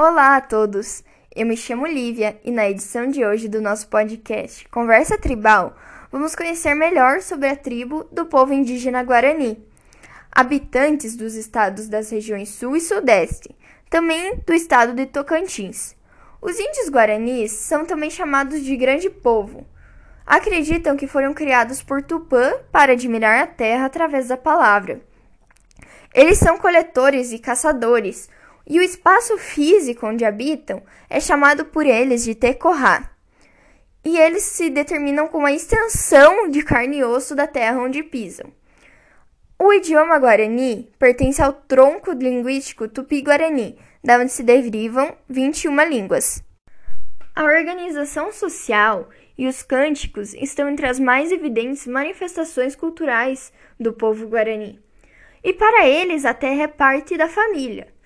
[0.00, 1.02] Olá a todos!
[1.34, 5.76] Eu me chamo Lívia e na edição de hoje do nosso podcast Conversa Tribal,
[6.12, 9.60] vamos conhecer melhor sobre a tribo do povo indígena Guarani,
[10.30, 13.52] habitantes dos estados das regiões Sul e Sudeste,
[13.90, 15.96] também do estado de Tocantins.
[16.40, 19.66] Os índios guaranis são também chamados de Grande Povo.
[20.24, 25.00] Acreditam que foram criados por Tupã para admirar a terra através da palavra.
[26.14, 28.30] Eles são coletores e caçadores,
[28.68, 33.10] e o espaço físico onde habitam é chamado por eles de Tecorá.
[34.04, 38.52] E eles se determinam com a extensão de carne e osso da terra onde pisam.
[39.58, 46.44] O idioma guarani pertence ao tronco linguístico tupi-guarani, da onde se derivam 21 línguas.
[47.34, 54.28] A organização social e os cânticos estão entre as mais evidentes manifestações culturais do povo
[54.28, 54.80] guarani.
[55.42, 57.97] E para eles a terra é parte da família.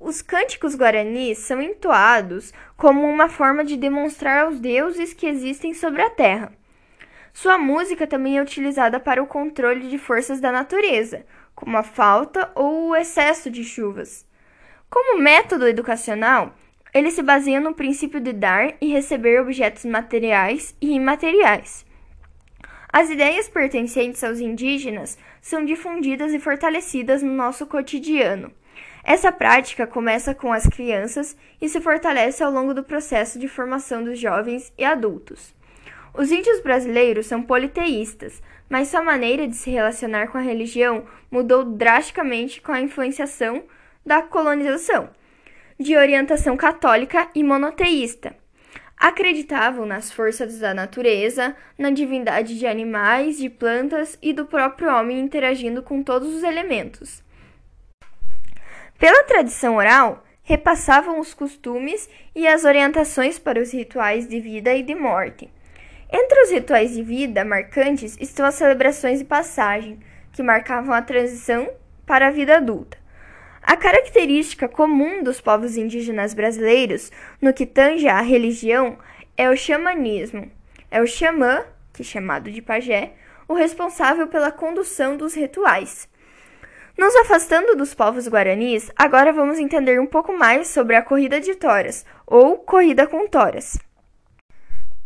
[0.00, 6.00] Os cânticos guaranis são entoados como uma forma de demonstrar aos deuses que existem sobre
[6.00, 6.54] a terra.
[7.34, 12.50] Sua música também é utilizada para o controle de forças da natureza, como a falta
[12.54, 14.26] ou o excesso de chuvas.
[14.88, 16.54] Como método educacional,
[16.94, 21.84] ele se baseia no princípio de dar e receber objetos materiais e imateriais.
[22.90, 28.50] As ideias pertencentes aos indígenas são difundidas e fortalecidas no nosso cotidiano.
[29.12, 34.04] Essa prática começa com as crianças e se fortalece ao longo do processo de formação
[34.04, 35.52] dos jovens e adultos.
[36.14, 41.64] Os índios brasileiros são politeístas, mas sua maneira de se relacionar com a religião mudou
[41.64, 43.64] drasticamente com a influenciação
[44.06, 45.10] da colonização,
[45.76, 48.36] de orientação católica e monoteísta.
[48.96, 55.18] Acreditavam nas forças da natureza, na divindade de animais, de plantas e do próprio homem
[55.18, 57.28] interagindo com todos os elementos.
[59.00, 64.82] Pela tradição oral, repassavam os costumes e as orientações para os rituais de vida e
[64.82, 65.50] de morte.
[66.12, 69.98] Entre os rituais de vida marcantes estão as celebrações de passagem,
[70.34, 71.66] que marcavam a transição
[72.04, 72.98] para a vida adulta.
[73.62, 77.10] A característica comum dos povos indígenas brasileiros
[77.40, 78.98] no que tange à religião
[79.34, 80.50] é o xamanismo.
[80.90, 81.64] É o xamã,
[81.94, 83.12] que é chamado de pajé,
[83.48, 86.09] o responsável pela condução dos rituais.
[86.98, 91.54] Nos afastando dos povos guaranis, agora vamos entender um pouco mais sobre a corrida de
[91.54, 93.78] toras, ou corrida com toras.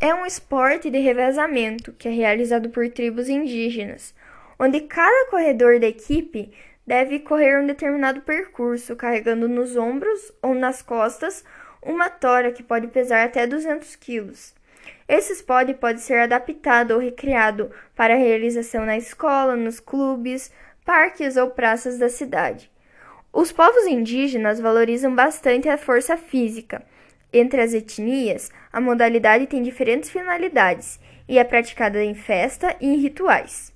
[0.00, 4.14] É um esporte de revezamento que é realizado por tribos indígenas,
[4.58, 6.52] onde cada corredor da equipe
[6.86, 11.44] deve correr um determinado percurso, carregando nos ombros ou nas costas
[11.82, 14.54] uma tora que pode pesar até 200 quilos.
[15.08, 20.50] Esse esporte pode ser adaptado ou recriado para realização na escola, nos clubes,
[20.84, 22.70] parques ou praças da cidade.
[23.32, 26.82] Os povos indígenas valorizam bastante a força física.
[27.32, 32.98] Entre as etnias, a modalidade tem diferentes finalidades e é praticada em festa e em
[32.98, 33.71] rituais.